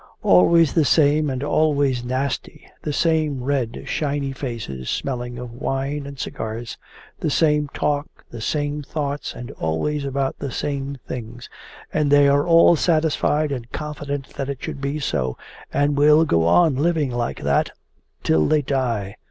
[0.23, 2.65] 'Always the same and always nasty!
[2.81, 6.75] The same red shiny faces smelling of wine and cigars!
[7.19, 11.51] The same talk, the same thoughts, and always about the same things!
[11.93, 15.37] And they are all satisfied and confident that it should be so,
[15.71, 17.69] and will go on living like that
[18.23, 19.17] till they die.